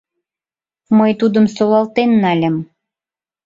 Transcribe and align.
Мый 0.97 1.11
тудым 1.19 1.45
солалтен 1.55 2.09
нальым. 2.23 2.55